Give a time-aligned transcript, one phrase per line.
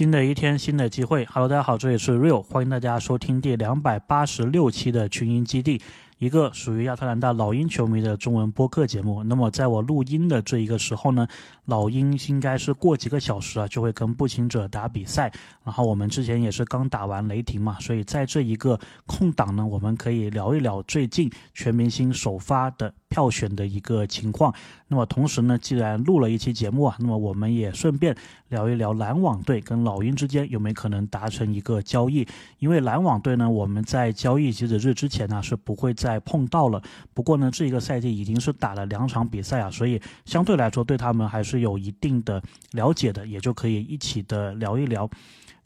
[0.00, 1.26] 新的一天，新的机会。
[1.26, 5.82] Hello，大家好，这里是 Real，欢迎大家收听第两百八十六期的群英基地。
[6.16, 9.22] 一个属于亚特兰大老鹰球迷的中文播客节目。
[9.24, 11.28] 那么，在我录音的这一个时候呢，
[11.70, 15.32] 老鹰应该是过几个小时啊就会跟步行者打比赛。
[15.64, 24.54] 然后我们之前也是刚打完雷霆嘛，所以在这一个空档呢，我们可以聊一聊最近全明星首发的票选的一个情况。
[24.88, 28.16] 那么同时呢，既然录了一期节目啊，那么我们也顺便
[28.48, 32.26] 聊一聊篮网队跟老鹰之间有没有可能达成一个交易。
[32.58, 36.20] 因为篮网队呢，我们在交易截止日之前呢是不会再。
[36.20, 36.80] 碰到了，
[37.12, 42.42] 不过呢，这一个赛季已经是打了两场比赛啊，所以相对来说对他们还是有一定的
[42.72, 45.08] 了解的，也就可以一起的聊一聊。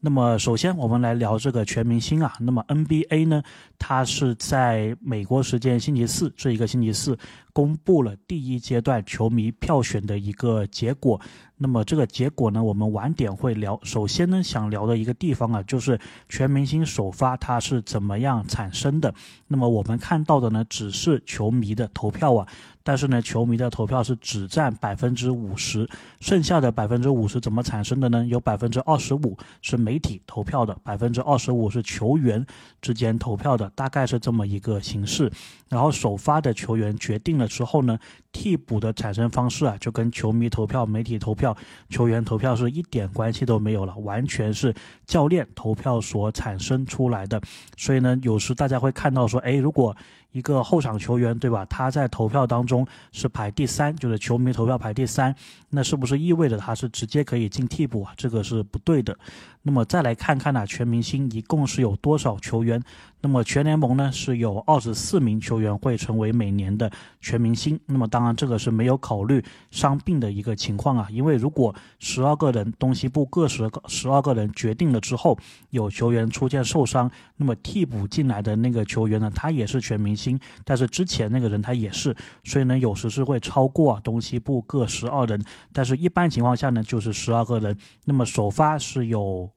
[0.00, 3.42] 那么首先我们来聊这个全明星啊，那么 NBA 呢，
[3.78, 7.18] 它是在美国时间星期四这一个星期四
[7.54, 11.18] 公布了第一阶段球迷票选的一个结果。
[11.56, 13.78] 那么这个结果呢，我们晚点会聊。
[13.84, 15.98] 首先呢，想聊的一个地方啊，就是
[16.28, 19.14] 全明星首发它是怎么样产生的。
[19.46, 22.46] 那么我们看到的呢，只是球迷的投票啊，
[22.82, 28.26] 但是呢，球迷的投票是只占百分之五十，剩下的百分之五十怎么产生的呢？
[28.26, 32.44] 有百分之二十五是媒体投票的，百分之二十五是球员
[32.82, 35.30] 之间投票的，大概是这么一个形式。
[35.68, 37.98] 然后首发的球员决定了之后呢，
[38.32, 41.56] 替补的产生方式啊，就跟球迷投票、媒体投票、
[41.88, 44.74] 球员投票是一点关系都没有了，完全是
[45.06, 47.40] 教练投票所产生出来的。
[47.76, 49.96] 所以呢，有时大家会看到说，哎，如果
[50.34, 51.64] 一个后场球员，对吧？
[51.66, 55.32] 他在投票当中是排第三，就是球迷投票排第三，
[55.70, 58.12] 那是不是意味着他是直接可以进替补啊？
[58.16, 59.16] 这个是不对的。
[59.62, 62.82] 那么再来看看呢，全明星一共是有多少球员？
[63.20, 66.90] 那么全联盟呢是有二十四名球员会成为每年的
[67.22, 67.80] 全明星。
[67.86, 75.38] 那么当然这个是没有考虑伤病的一个情况啊，因为如果十二个人东西部各十个十二个人决定了之后，
[75.70, 80.23] 有球员出现受伤，那么替补进来的那个球员呢，他也是全明星，
[80.64, 82.14] 但是之前那个人他也是，
[82.44, 85.42] 所以呢有时是会超过东西部各十二人，
[85.72, 87.76] 但是一般情况下呢就是十二个人。
[88.04, 89.50] 那么首发是有。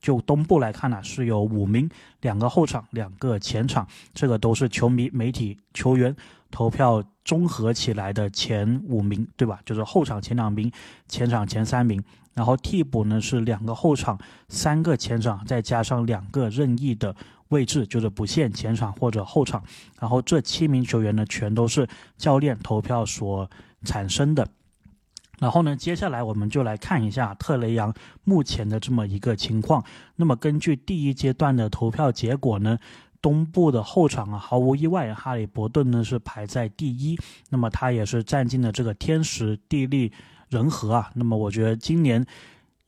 [0.00, 1.88] 就东部来看呢，是有五名，
[2.20, 6.14] 两个后场，两个前场，这个都是球迷、媒体、球员
[6.54, 9.58] 投票综合起来的前五名，对吧？
[9.66, 10.70] 就是后场前两名，
[11.08, 12.00] 前场前三名。
[12.32, 14.16] 然后替补呢是两个后场，
[14.48, 17.14] 三个前场，再加上两个任意的
[17.48, 19.64] 位置，就是不限前场或者后场。
[19.98, 23.50] 然后这七名球员呢，全都是教练投票所
[23.84, 24.46] 产生的。
[25.40, 29.84] 然后呢，接下来我们就来看一下特雷杨目前的这么一个情况。
[30.14, 32.78] 那么根据第一阶段的投票结果呢，
[33.24, 37.18] 东部的后场啊，毫无意外，哈利伯顿呢是排在第一。
[37.48, 40.12] 那么他也是占尽了这个天时地利
[40.50, 41.10] 人和啊。
[41.14, 42.22] 那么我觉得今年。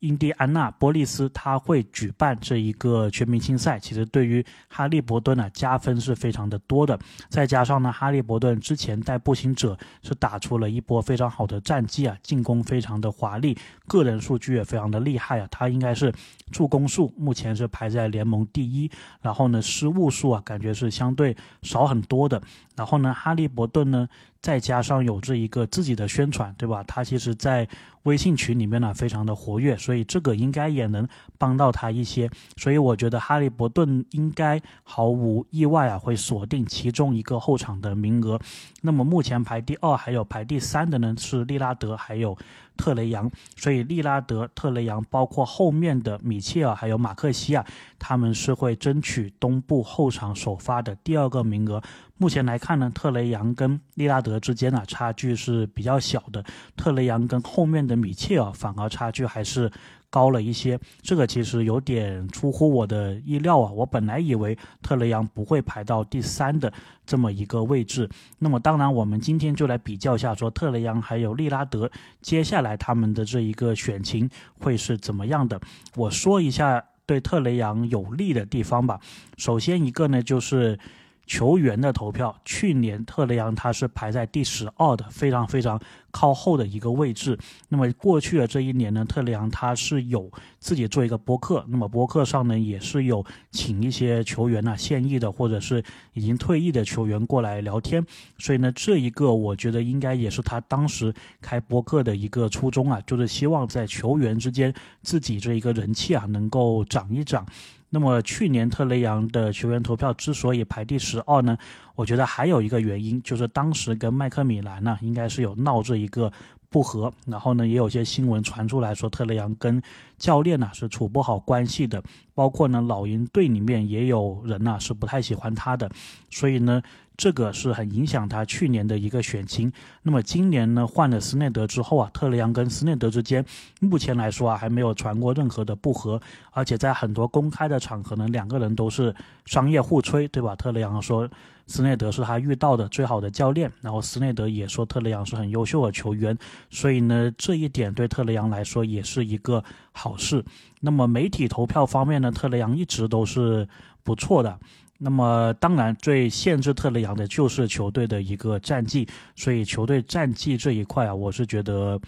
[0.00, 6.98] 印第安纳波利斯他会举办这一个全明星赛，其实对于哈利伯顿呢加分是非常的多的。
[7.28, 15.48] 再加上呢，哈利伯顿之前带步行者是打出了一波非常好的战绩啊，进攻非常的华丽，个人数据也非常的厉害啊。
[15.50, 16.12] 他应该是
[16.52, 18.90] 助攻数目前是排在联盟第一，
[19.22, 22.40] 然后呢失误数啊感觉是相对少很多的。
[22.76, 24.06] 然后呢，哈利伯顿呢。
[24.46, 26.80] 再加上有这一个自己的宣传，对吧？
[26.84, 27.66] 他其实，在
[28.04, 31.04] 微信群里面呢，非常的活跃，所以这个应该也能
[31.36, 32.30] 帮到他一些。
[32.56, 38.38] 所以我觉得哈利伯顿应该毫无意外啊，会锁定其中一个后场的名额。
[38.82, 42.38] 那么目前排第二还有排第三的呢，是利拉德还有
[42.76, 43.28] 特雷杨。
[43.56, 47.66] 所以利拉德、特雷杨，包括后面的米切尔还有马克西亚，
[47.98, 51.82] 他们是会争取东部后场首发的第二个名额。
[52.18, 56.42] 目前来看呢，特雷杨跟利拉德之间啊差距是比较小的，
[56.74, 59.70] 特雷杨跟后面的米切尔反而差距还是
[60.08, 60.80] 高了一些。
[61.02, 66.72] 这个其实有点出乎我的意料啊，我本来以为特雷杨不会排到第三的
[67.04, 68.08] 这么一个位置。
[68.38, 71.90] 那么当然，我们今天就来比较一下，说特雷杨还有利拉德
[72.22, 74.30] 接下来他们的这一个选情
[74.60, 75.60] 会是怎么样的。
[75.94, 78.98] 我说一下对特雷杨有利的地方吧。
[79.36, 80.78] 首先一个呢就是。
[81.26, 85.80] 球员的投票，去年特雷杨他是排在第十二的，非常非常
[86.10, 87.36] 靠后的一个位置。
[87.68, 90.30] 那么过去的这一年呢，特雷杨他是有
[90.60, 95.82] 自己做一个播客，那么播客上呢也是有请一些球员啊，现役的或者是
[96.12, 98.04] 已经退役的球员过来聊天。
[98.38, 107.44] 所以呢，这一个我觉得应该也是他当时开播客的一个初衷啊，就是希望在球员之间自己这一个人气啊能够涨一涨。
[107.88, 111.56] 那么去年特雷杨的球员投票之所以排第十二呢，
[111.94, 116.30] 我觉得还有一个原因就是当时跟麦克米兰呢应该是有闹这一个
[116.68, 119.80] 不和，然后呢，也有些新闻传出来说特雷杨跟
[120.18, 122.02] 教练呢是处不好关系的，
[122.34, 125.90] 包括呢老鹰队里面也有人呢是不太喜欢他的，
[126.30, 126.82] 所以呢。
[127.16, 129.72] 这个是很影响他去年的一个选情。
[130.02, 133.44] 那么今年呢，换了斯内德之后啊，特雷杨跟斯内德之间
[133.80, 136.20] 目前来说啊，还没有传过任何的不和，
[136.50, 139.14] 而且在很多公开的场合呢，两个人都是
[139.46, 140.54] 商业互吹，对吧？
[140.56, 141.28] 特雷杨说
[141.66, 146.36] 斯内德是他遇到的最好的教练，然后斯内德也说特雷杨是很优秀的球员，
[146.70, 150.44] 所以呢，这一点对特雷杨来说也是一个好事。
[150.80, 153.66] 那么媒体投票方面呢，特雷杨一直都是
[154.04, 154.56] 不错的。
[154.98, 162.00] 那么当然，最限制特雷杨的就是球队的一个战绩，所以球队战绩这一块啊，我是觉得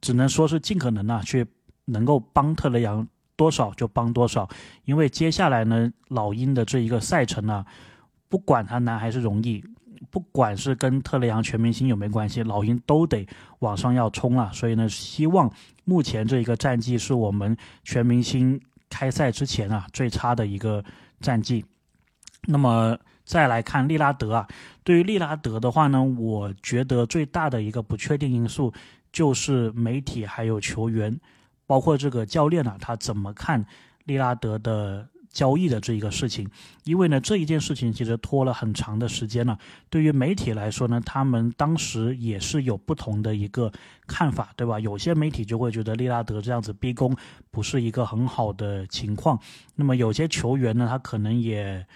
[0.00, 1.46] 只能说是尽可能啊，去
[1.84, 3.06] 能够帮特雷杨
[3.36, 4.48] 多少就帮多少，
[4.84, 7.64] 因为接下来呢，老鹰的这一个赛程呢，
[8.28, 9.62] 不管它难还是容易，
[10.10, 13.24] 不管是跟特雷杨全明星有没关系，老鹰都得
[13.60, 15.48] 往上要冲了，所以呢，希望
[15.84, 20.84] 目前这一个战绩是我们全明星开赛之前啊最差的一个
[21.20, 21.64] 战绩。
[22.46, 24.46] 那么再来看利拉德啊，
[24.82, 28.72] 对于利拉德的话呢，我觉得最大的一个不确定因素
[29.10, 31.18] 就是媒体还有球员，
[31.66, 33.64] 包括这个教练呢，他怎么看
[34.04, 36.46] 利拉德的交易的这一个事情？
[36.84, 39.58] 因为呢，这一件事情其实拖了很长的时间了。
[39.88, 43.72] 对于媒体来说呢，他们当时也是有不同的一个
[44.06, 44.78] 看法，对吧？
[44.78, 47.16] 有些媒体就会觉得利拉德这样子逼宫
[47.50, 49.38] 不是一个很好的情况。
[49.74, 51.86] 那么有些球员呢，他可能也。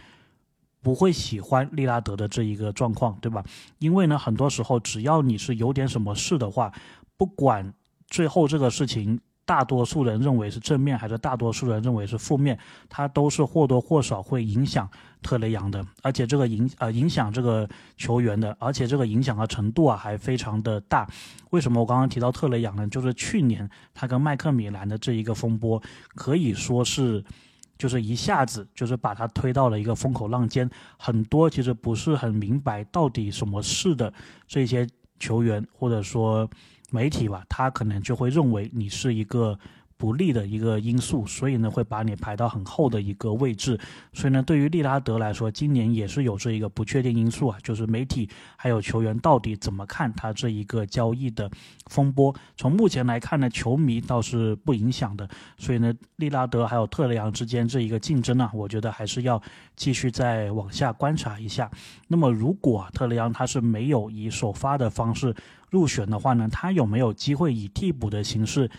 [0.89, 3.45] 不会喜欢利拉德的这一个状况，对吧？
[3.79, 6.73] 因为呢，很多时候只要你是有点什么事的话，
[7.19, 7.75] 不管
[8.07, 12.59] 最后这个事情大多数人认为是正面，还是大多数人认为是负面，
[12.89, 14.89] 它都是或多或少会影响
[15.21, 17.69] 特雷杨的，而且这个影呃影响这个
[17.99, 21.07] 球员的，而且这个影响的程度啊还非常的大。
[21.51, 22.89] 为什么我刚刚提到特雷杨呢？
[22.89, 25.83] 就是去年他跟麦克米兰的这一个风波，
[26.15, 27.23] 可以说是。
[27.79, 34.13] 就是一下子就是把他推到了一个风口浪尖，很多其实不是很明白到底什么事的
[34.47, 34.87] 这些
[35.21, 36.51] 球员或者说
[36.91, 39.59] 媒体吧，他可能就会认为你是一个。
[39.99, 43.79] 不利的一个因素，所以呢会把你排到很后的一个位置。
[44.13, 51.51] 所以呢，对于利拉德来说，今年也是有这一个不确定因素啊，就是媒体还有球员到底怎么看他这一个交易的
[51.91, 52.33] 风波。
[52.57, 55.29] 从目前来看呢，球迷倒是不影响的。
[55.59, 59.43] 所以呢，利拉德还有特雷杨之间这一个竞争呢，我觉得还是要
[59.75, 61.69] 继续再往下观察一下。
[62.07, 65.35] 那么，如果特雷杨他是没有以首发的方式
[65.71, 68.71] 入选的话呢，他有没有机会以替补的形式？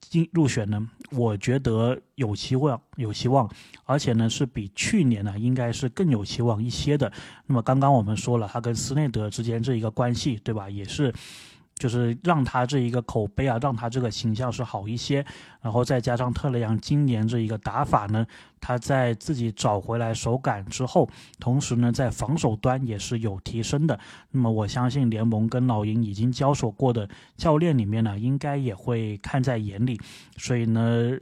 [0.00, 3.50] 进入选呢，我觉得有希望，有希望，
[3.84, 7.10] 而且呢是比去年呢应该是更有希望一些的。
[7.46, 10.70] 那么刚刚我们说了，他跟斯内德之间这一个关系，对吧？
[10.70, 11.12] 也是。
[11.76, 15.24] 就是让他这一个口碑啊，让他这个形象是好一些，
[15.60, 18.26] 然后再加上特雷杨今年这一个打法呢，
[18.60, 21.06] 他在自己找回来手感之后，
[21.38, 23.98] 同时呢在防守端也是有提升的。
[24.30, 27.06] 那么我相信联盟跟老鹰已经交手过的
[27.36, 30.00] 教练里面呢，应该也会看在眼里，
[30.38, 31.12] 所以呢，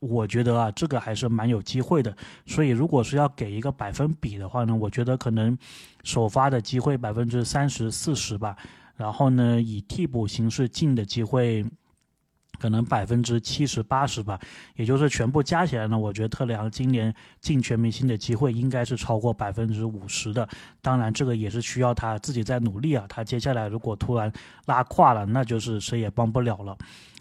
[0.00, 2.16] 我觉得啊，这个还是蛮有机会的。
[2.46, 5.58] 所以如果是要给一个百分比的话呢，我觉得可能
[6.04, 8.56] 首发的机会百分之三十四十吧。
[9.00, 11.64] 然后呢，以替补形式进的机会，
[12.60, 14.38] 可能百分之七十八十吧，
[14.76, 20.46] 也就是全部加起来呢，我觉得特雷杨今年进全明星的机会应该是超过百分之五十的。
[20.82, 23.06] 当然，这个也是需要他自己在努力啊。
[23.08, 24.30] 他接下来如果突然
[24.66, 26.76] 拉胯了，那就是谁也帮不了了。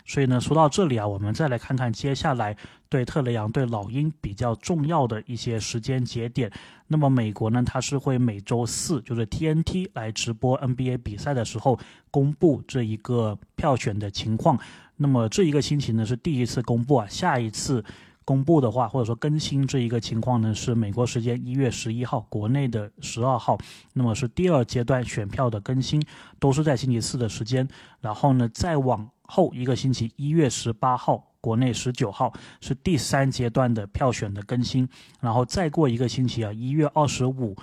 [0.06, 2.58] 所以呢，说到这里啊，我们再来看看接下来
[2.90, 6.52] 对特雷杨、对老鹰比较重要的一些时间节点。
[6.88, 11.78] 那么美国呢，它是会每周四，就是 TNT 来直播 NBA 比赛的时候，
[12.10, 14.60] 公布这一个票选的情况。
[15.02, 17.82] 那么这一个星期呢，是第一次公布啊，下一次
[18.26, 23.58] 公布的话，或者说更新这一个情况呢，是美国时间一月十一号，国内的十二号。
[23.94, 26.04] 那么是第二阶段选票的更新，
[26.38, 27.66] 都是在星期四的时间。
[28.02, 34.86] 然后呢，再往后一个星期，一月十八号，国内十九号是第三阶段的票选的更新，
[35.22, 37.56] 然后再过一个星期啊，一月二十五。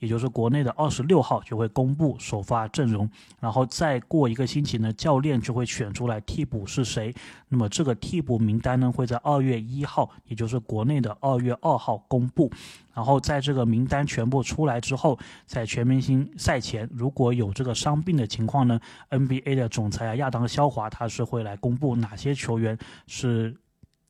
[0.00, 7.14] 也就是国内的二十六号就会公布首发阵容，然后再过一个星期呢，教练就会选出来替补是谁。
[7.48, 12.50] 那么这个替补名单呢，会在二月一号，也就是国内的二月二号公布。
[12.92, 18.80] 然后在这个名单全部出来之后，在全明星赛前如果有这个伤病的情况呢
[19.10, 22.76] ，NBA 的总裁啊亚当肖华他是会来公布哪些球员
[23.06, 23.56] 是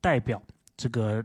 [0.00, 0.42] 代表
[0.76, 1.24] 这个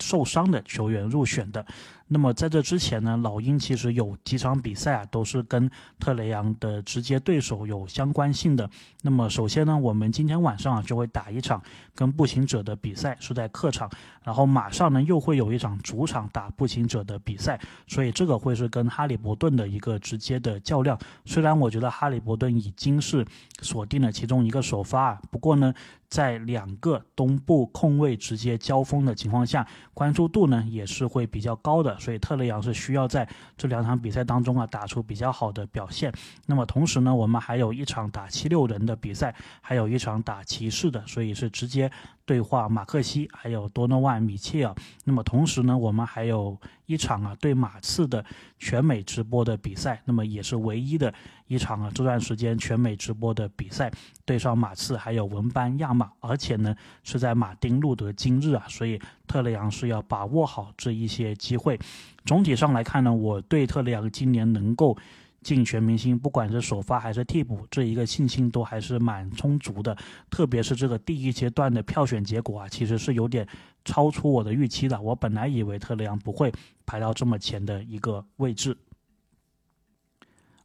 [0.00, 1.64] 受伤的球员入选的。
[2.12, 8.68] 那么在这之前呢，老鹰其实有几场比赛啊，都是跟特雷杨的直接对手有相关性的。
[9.00, 11.62] 那么首先呢，我们今天晚上啊就会打一场
[11.94, 13.90] 跟步行者的比赛，是在客场，
[14.22, 20.98] 然后马上呢又会有一场主场打步行者的比赛，所以这个会是跟哈利伯顿的一个直接的较量。
[21.24, 23.26] 虽然我觉得哈利伯顿已经是
[23.62, 25.72] 锁定了其中一个首发，不过呢。
[26.12, 36.12] 在两个东部控卫直接交锋的情况下，关注度呢也是会比较高的，所以特雷杨是需要在这两场比赛当中啊打出比较好的表现。
[36.46, 41.90] 那么同时呢，我们还有一场打七六人的比赛，还有一场打骑士的，所以是直接。
[42.24, 44.74] 对话马克西，还有多诺万米切尔。
[45.04, 48.24] 那么同时呢，我们还有一场啊对马刺的
[48.58, 51.12] 全美直播的比赛，那么也是唯一的
[51.46, 53.90] 一场啊这段时间全美直播的比赛，
[54.24, 61.78] 对上马刺还有文班亚马，而且呢是在马丁路德今日啊，所以特雷杨是要把握好这一些机会。
[62.24, 64.96] 总体上来看呢，我对特雷杨今年能够。
[65.42, 69.96] 进全明星，不管是首发还是替补，这一个信心都还是蛮充足的。
[70.30, 73.46] 特别是这个第一阶段的票选结果啊，其实是有点
[73.84, 75.00] 超出我的预期的。
[75.00, 76.52] 我本来以为特雷杨不会
[76.86, 78.76] 排到这么前的一个位置。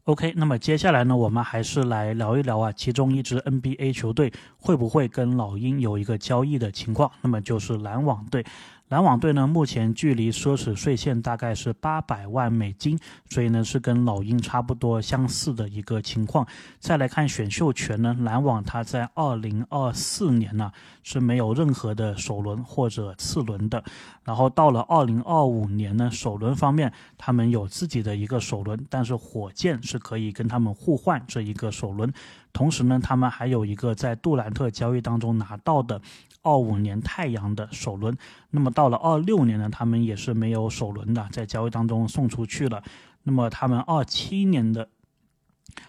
[0.04, 4.32] OK，那么接下来呢，我们还是来聊一聊啊，其中一支 NBA 球队
[4.68, 7.10] 会不会跟老鹰有一个交易的情况？
[7.22, 8.46] 那么就是篮网队。
[8.90, 12.98] 篮网队呢，目前距离奢侈税线大概是八百万美金，
[13.30, 16.46] 所以呢是跟老鹰差不多相似的一个情况。
[16.80, 20.72] 再来看选秀权呢，篮网它在二零二四年呢
[21.04, 23.82] 是没有任何的首轮或者次轮的，
[24.24, 32.14] 然后到了二零二五年呢，首轮方面他们有自己的一个首轮，但是火箭是可以跟他们互换这一个首轮，
[32.58, 36.02] 同时呢，他们还有一个在杜兰特交易当中拿到的。
[36.44, 38.16] 二五年太阳的首轮，
[38.52, 42.82] 那么到了二六年呢，他们也是没有首轮的，在交易当中送出去了。
[43.24, 44.88] 那么他们二七年的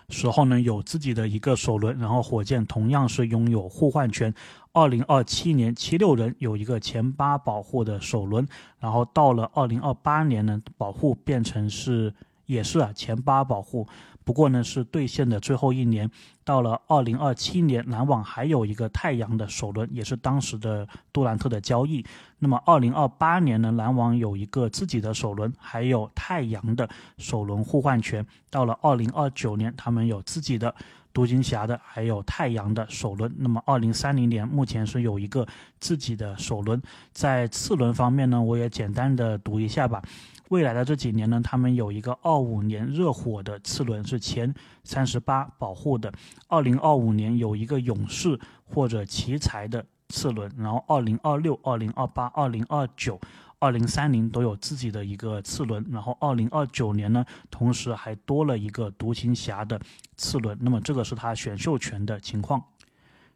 [0.09, 4.35] 时候呢，有自己的一个首轮，然后火箭同样是拥有互换权。
[4.73, 8.45] 二零二七年七六人有一个前八保护的首轮，
[8.81, 12.13] 然后到了二零二八年呢，保护变成是
[12.47, 13.87] 也是啊前八保护。
[14.28, 16.11] 不过呢，是兑现的最后一年，
[16.44, 22.04] 到了二零二七年，篮网还有一个太阳的首轮，也是当时的杜兰特的交易。
[22.38, 28.23] 那么二零二八年呢，篮网有一个自己的首轮，还有太阳的首轮互换权。
[28.50, 30.75] 到了二零二九年，他们有自己的
[31.14, 33.35] 独行侠的，还有太阳的首轮。
[33.38, 35.49] 那么二零三零年，目前是有一个
[35.80, 36.78] 自己的首轮。
[37.12, 40.02] 在次轮方面呢，我也简单的读一下吧。
[40.49, 44.52] 未来的这几年呢，他们有一个二五年热火的次轮是前
[44.83, 46.12] 三十八保护的，
[46.47, 53.21] 二零二五年有一个勇士或者奇才的次轮，然后二零二六、二零二八、二零二九、
[53.59, 59.78] 二零三零都有自己的一个次轮，然后二零二九年呢，同时还多了一个独行侠的
[60.17, 62.62] 次轮，那么这个是他选秀权的情况。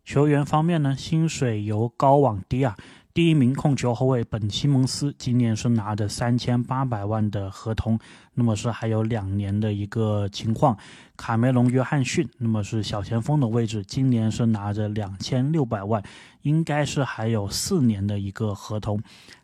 [0.04, 2.76] 球员方面呢，薪水由高往低啊。
[3.14, 7.98] 第一名控球后卫本西蒙斯今年是拿着三千八百万的合同，
[8.32, 10.74] 那么是还有两年的一个情况。
[11.14, 16.02] 卡梅隆·约翰逊，那么是小前锋的位置，今年是拿着两千六百万，
[16.40, 18.98] 应该是还有四年的一个合同。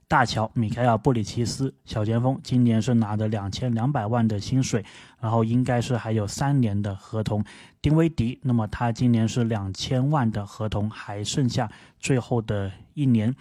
[0.08, 4.82] 大乔米凯尔·布里奇斯小前锋今年是拿着两千两百万的薪水，
[5.20, 7.44] 然后应该是还有三年的合同。
[7.82, 11.70] 丁威迪，那么他今年是两千万的合同，还剩下
[12.00, 13.34] 最后的一年。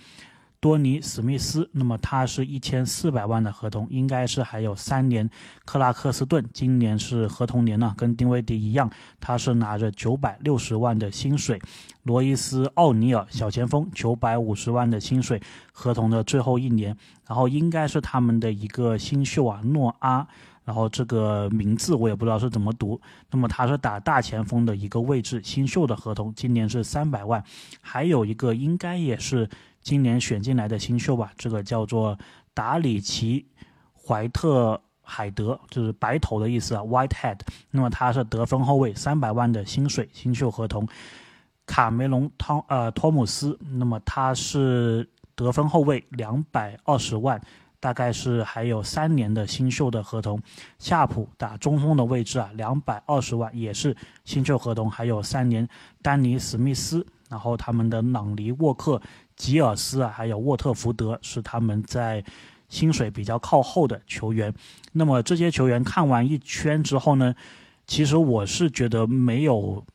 [0.59, 5.29] 多尼史密斯，那么他是一千四百万的合同，应该是还有三年。
[5.65, 11.61] 克拉克斯顿今年是合同年呢，跟丁威迪一样，他是拿着九百六十万的薪水。
[12.01, 15.39] 罗伊斯奥尼尔小前锋九百五十万的薪水，
[15.71, 16.97] 合同的最后一年，
[17.27, 20.27] 然后应该是他们的一个新秀啊，诺阿。
[20.67, 22.99] 然后这个名字我也不知道是怎么读。
[23.31, 27.41] 那么他是打大前锋的一个位置，新秀的合同，今年是三百万。
[27.79, 29.49] 还有一个应该也是
[29.81, 32.19] 今年选进来的新秀吧，这个叫做
[32.53, 33.45] 达里奇·
[34.05, 37.39] 怀特海德，就是白头的意思啊，Whitehead。
[37.71, 40.85] 那么他是得分后卫，三百万的薪水，新秀合同。
[41.65, 47.41] 卡梅隆·汤呃托姆斯，那么他是得分后卫，两百二十万。
[47.79, 50.41] 大概是还有三年的新秀的合同，
[50.79, 55.67] 夏普打中锋的位置啊，两百二十万也是新秀合同，还有三年。
[56.01, 59.01] 丹尼史密斯，然后他们的朗尼沃克、
[59.35, 62.23] 吉尔斯啊，还有沃特福德是他们在
[62.69, 64.53] 薪水比较靠后的球员。
[64.93, 67.35] 那么这些球员看完一圈之后呢，
[67.85, 69.85] 其实我是觉得没有，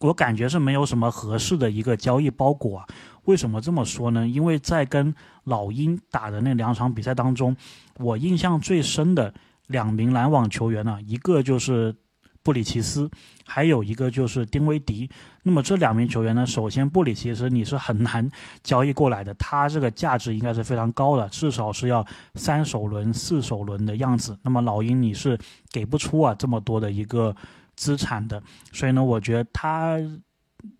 [0.00, 2.88] 我感觉是没有什么合适的一个交易包裹啊。
[3.26, 4.26] 为什么这么说呢？
[4.26, 5.14] 因为在跟
[5.44, 7.56] 老鹰打的那两场比赛当中，
[7.98, 9.32] 我印象最深的
[9.68, 11.94] 两名篮网球员呢，一个就是
[12.42, 13.10] 布里奇斯，
[13.44, 15.10] 还有一个就是丁威迪。
[15.42, 18.28] 那么这两名球员呢，首先布里奇斯你是很难
[18.62, 22.06] 交易过来的，他这个价值应该是非常高的，至少是要
[22.36, 24.38] 三首轮、四首轮的样子。
[24.42, 25.38] 那么老鹰你是
[25.72, 27.34] 给不出啊这么多的一个
[27.74, 28.42] 资产的，
[28.72, 29.98] 所以呢，我觉得他。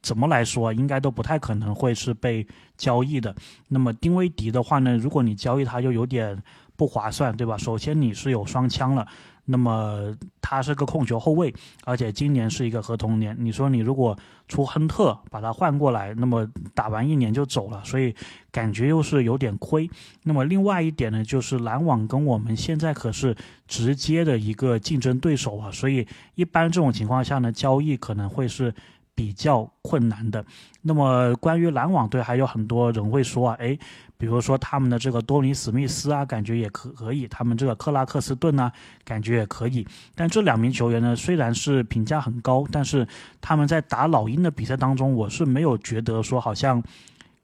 [0.03, 3.35] 怎么来说，应该都不太可能会是被交易的。
[3.69, 6.41] 那么丁威迪的话呢，如果你交易他，就有点
[6.77, 7.57] 不划算，对吧？
[7.57, 9.07] 首先你是有双枪了，
[9.47, 11.53] 那么他是个控球后卫，
[11.85, 13.37] 而且今年是一个合同年。
[13.39, 14.17] 你说你如果
[14.47, 18.15] 出亨特把他换过来，那么打完一年就走了，所以
[18.53, 19.91] 感觉又是有点亏。
[20.23, 23.35] 那么另外一点呢，就是篮网跟我们现在可是
[23.67, 28.73] 直接的一个竞争对手啊，所以一般这种情况下呢，交易可能会是。
[29.17, 30.45] 比较困难的。
[30.83, 33.77] 那么关于篮网队，还有很多人会说啊，诶，
[34.19, 38.71] 比如说他们的这个多尼史密斯啊，感觉也可可以；他们这个克拉克斯顿呢，
[39.05, 39.85] 感觉也可以。
[40.15, 43.09] 但这两名球员呢，虽然是评价很高，但是
[43.41, 46.81] 他们在打老鹰的比赛当中，我是没有觉得说好像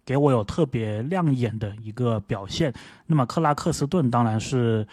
[0.05, 2.73] 给我有特别亮眼的一个表现。
[3.07, 4.87] 那么克拉克斯顿当然是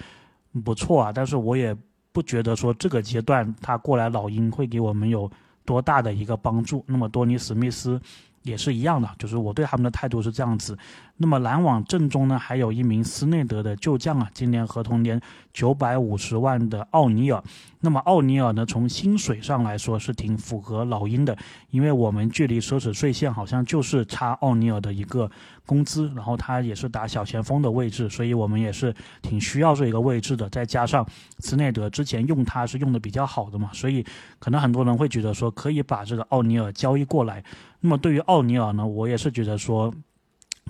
[0.63, 1.75] 不错啊，但是我也
[2.13, 5.29] 不觉得说这个阶段他过来老鹰会给我们有。
[5.65, 6.83] 多大的一个帮助？
[6.87, 7.99] 那么多尼史密斯
[8.43, 10.77] 也是一样的，就是我对他们的态度是这样子。
[11.21, 15.19] 那么篮网阵中呢，还有一名斯内德的旧将啊，今年合同年
[15.51, 17.43] 九百五十万的奥尼尔。
[17.81, 21.37] 那么奥尼尔呢，从薪水上来说是挺符合老鹰的，
[21.71, 25.29] 因为我们距离奢侈税线好像就是差奥尼尔的一个
[25.65, 30.49] 工资，然后他也是打小前锋的位置，所以我们也是挺需要这一个位置的。
[30.49, 31.05] 再加上
[31.39, 34.05] 斯内德之前用他是用的比较好的嘛，所以
[34.39, 37.43] 可能很多人会觉得说可以把这个奥尼尔交易过来。
[37.81, 39.93] 那么对于奥尼尔呢，我也是觉得说。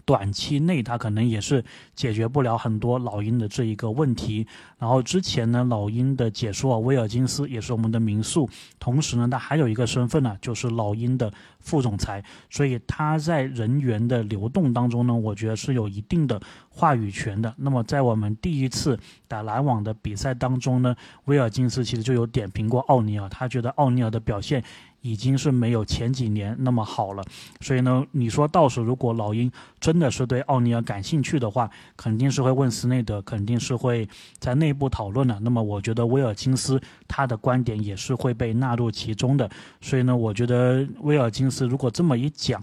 [0.06, 1.64] 短期内他可能也是
[1.96, 4.46] 解决不了很多老鹰的这一个问题。
[4.78, 12.24] 然后之前呢，老鹰的解说威尔金斯也是我们的民宿，同时呢，他还有一个身份呢，就是老鹰的副总裁。
[12.50, 17.54] 所以他在人员的流动当中呢，我觉得是有一定的话语权的。
[17.58, 24.64] 那么在我们第一次打篮网的比赛当中呢，威尔金斯其实就有点评过奥尼尔，他觉得奥尼尔的表现。
[25.02, 27.24] 已经是没有前几年那么好了，
[27.62, 34.08] 所以呢，你说到时如果老鹰真的是对奥尼尔感兴趣的话，肯定是会问斯内德，肯定是会
[34.40, 35.40] 在内部讨论的。
[35.40, 39.50] 那么我觉得威尔金斯他的观点也是会被纳入其中的。
[39.82, 42.62] 所以呢，我觉得威尔金斯如果这么一讲。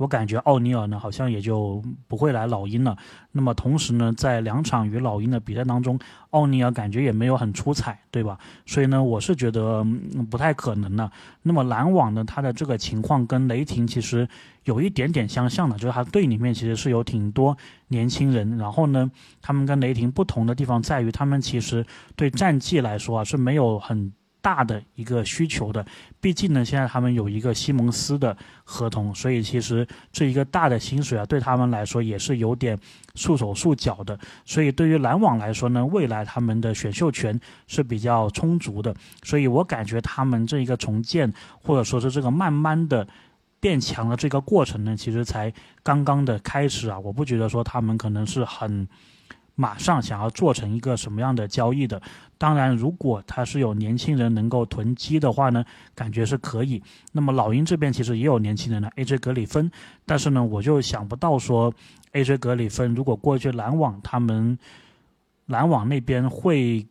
[0.00, 2.96] 我感觉奥尼尔呢，好像也就不会来老鹰了。
[3.32, 5.98] 那么同时呢，在两场与老鹰的比赛当中，
[6.30, 8.38] 奥尼尔感觉也没有很出彩，对吧？
[8.64, 9.84] 所以呢，我是觉得
[10.30, 11.12] 不太可能的。
[11.42, 14.26] 那么篮网呢，他的这个情况跟雷霆其实
[14.64, 17.54] 有一点点相像的，就是他队里面其实是有挺多
[17.88, 18.56] 年轻人。
[18.56, 19.10] 然后呢，
[19.42, 21.84] 他们跟雷霆不同的地方在于，他们其实
[22.16, 24.10] 对战绩来说啊是没有很。
[24.42, 25.84] 大的一个需求的，
[26.20, 32.78] 毕竟呢，现在他们有一个西蒙斯的合同，所以其实这一个大的薪水啊，对他们来说也是有点
[33.14, 34.18] 束手束脚的。
[34.44, 43.06] 所以对于篮网来说呢，未来他们的选秀权是比较充足的，所以我感觉他们这一个重建或者说是这个慢慢的
[43.60, 48.88] 变强的这个过程呢，其实才刚刚的开始啊，我不觉得说他们可能是很。
[49.60, 52.00] 马上想要做成一个什么样的交易的？
[52.38, 55.62] 当然，如果他是有年轻人能够囤积的话呢，
[55.94, 56.82] 感觉是可以。
[57.12, 59.70] 那么老鹰这边其实也有年轻人的 AJ 格里芬，
[60.06, 61.70] 但是呢，我就想不到说
[62.14, 64.58] AJ 格里芬如果过去篮网，他们
[65.44, 66.86] 篮网那边会。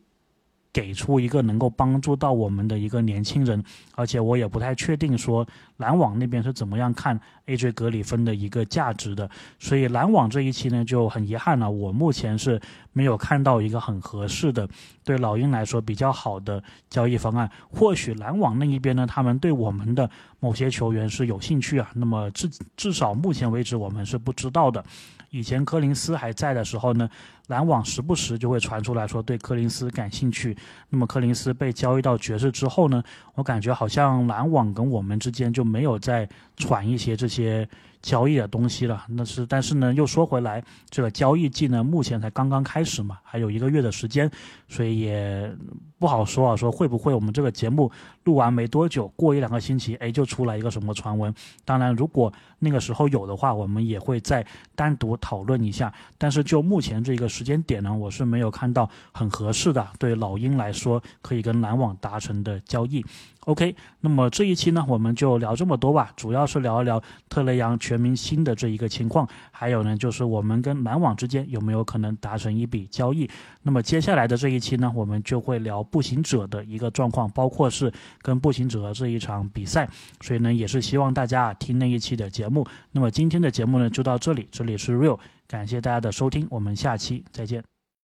[0.72, 3.64] 给出一个能够帮助到我们的一个年轻人，
[3.96, 5.46] 而且我也不太确定说
[5.78, 12.62] 篮网那边是怎么样看 AJ 格里芬的一个价值的，所以篮网这一期呢就很遗憾了，我目前是
[12.94, 14.70] 没有看到一个很合适的
[15.04, 17.50] 对老鹰来说比较好的交易方案。
[17.72, 24.84] 或许篮网那一边呢，他们对我们的某些球员是有兴趣啊，那么至至少目前为止我们是不知道的。
[25.32, 27.08] 以前柯林斯还在的时候呢，
[27.50, 30.58] 篮网时不时就会传出来说对柯林斯感兴趣。
[30.90, 33.04] 那么柯林斯被交易到爵士之后呢，
[33.36, 37.68] 我感觉好像篮网跟我们之间就没有再传一些这些。
[38.02, 44.32] 交易的东西了，那是，但是呢，又说回来，这个交易季呢，目前才刚刚开始嘛，还有一个月的时间，
[44.70, 45.54] 所以也
[45.98, 47.92] 不好说啊，说会不会我们这个节目
[48.24, 51.36] 录完没多久，过一两个星期，哎，就出来一个什么传闻？
[51.66, 55.94] 当然，如果那个时候有的话，我们也会再单独讨论一下。
[56.18, 63.02] 但是就目前这个时间点呢，我是没有看到很合适的对老鹰来说可以跟篮网达成的交易。
[63.46, 73.28] OK，那么这一期呢，我们就聊这么多吧，主要是聊一聊特雷杨全明星的这一个情况，还有呢，就是我们跟篮网之间有没有可能达成一笔交易。
[73.64, 79.90] 那么接下来的这一期呢，我们就会聊步行者的一个状况，包括是跟步行者这一场比赛。
[80.20, 82.68] 所以呢，也是希望大家听那一期的节目。
[82.92, 85.18] 那么今天的节目呢，就到这里，这里是 Real，
[85.50, 87.64] 感谢大家的收听，我们下期再见。